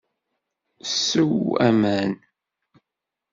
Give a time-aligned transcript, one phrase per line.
[0.99, 1.35] Sew
[1.67, 2.11] aman.